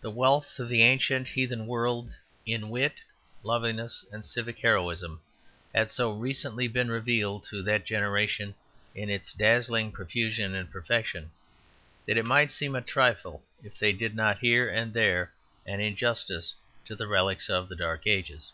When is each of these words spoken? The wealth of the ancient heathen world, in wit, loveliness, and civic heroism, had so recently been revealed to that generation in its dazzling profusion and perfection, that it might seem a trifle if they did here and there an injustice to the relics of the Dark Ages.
The 0.00 0.10
wealth 0.10 0.58
of 0.58 0.68
the 0.68 0.82
ancient 0.82 1.28
heathen 1.28 1.68
world, 1.68 2.12
in 2.44 2.68
wit, 2.68 3.00
loveliness, 3.44 4.04
and 4.10 4.26
civic 4.26 4.58
heroism, 4.58 5.20
had 5.72 5.92
so 5.92 6.10
recently 6.10 6.66
been 6.66 6.90
revealed 6.90 7.44
to 7.44 7.62
that 7.62 7.84
generation 7.86 8.56
in 8.92 9.08
its 9.08 9.32
dazzling 9.32 9.92
profusion 9.92 10.56
and 10.56 10.68
perfection, 10.68 11.30
that 12.06 12.16
it 12.18 12.24
might 12.24 12.50
seem 12.50 12.74
a 12.74 12.80
trifle 12.82 13.44
if 13.62 13.78
they 13.78 13.92
did 13.92 14.18
here 14.40 14.68
and 14.68 14.92
there 14.94 15.32
an 15.64 15.78
injustice 15.78 16.56
to 16.86 16.96
the 16.96 17.06
relics 17.06 17.48
of 17.48 17.68
the 17.68 17.76
Dark 17.76 18.04
Ages. 18.08 18.50